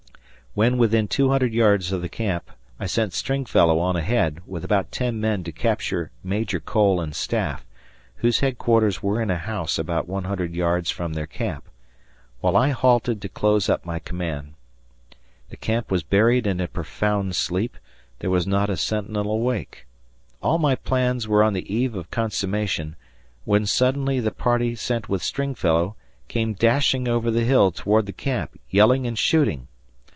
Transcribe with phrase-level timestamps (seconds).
[0.53, 5.17] When within 200 yards of the camp, I sent Stringfellow on ahead with about 10
[5.17, 7.65] men to capture Major Cole and staff,
[8.17, 11.69] whose headquarters were in a house about 100 yards from their camp,
[12.41, 14.55] while I halted to close up my command.
[15.51, 17.77] The camp was buried in a profound sleep;
[18.19, 19.87] there was not a sentinel awake.
[20.43, 22.97] All my plans were on the eve of consummation,
[23.45, 25.95] when suddenly the party sent with Stringfellow
[26.27, 29.69] came dashing over the hill toward the camp, yelling and shooting.